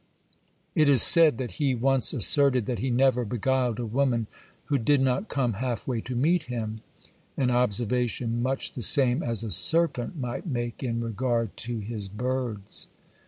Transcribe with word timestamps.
It 0.73 0.89
is 0.89 1.03
said 1.03 1.37
that 1.37 1.51
he 1.61 1.75
once 1.75 2.11
asserted 2.11 2.65
that 2.65 2.79
he 2.79 2.89
never 2.89 3.23
beguiled 3.23 3.77
a 3.77 3.85
woman 3.85 4.25
who 4.65 4.79
did 4.79 4.99
not 4.99 5.27
come 5.29 5.53
half 5.61 5.87
way 5.87 6.01
to 6.01 6.15
meet 6.15 6.45
him,—an 6.45 7.51
observation 7.51 8.41
much 8.41 8.73
the 8.73 8.81
same 8.81 9.21
as 9.21 9.43
a 9.43 9.51
serpent 9.51 10.17
might 10.19 10.47
make 10.47 10.81
in 10.81 11.01
regard 11.01 11.55
to 11.57 11.81
his 11.81 12.09
birds. 12.09 12.87